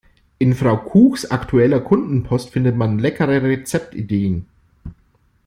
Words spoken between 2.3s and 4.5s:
findet man leckere Rezeptideen.